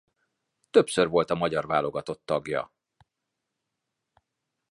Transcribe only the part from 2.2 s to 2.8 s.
tagja.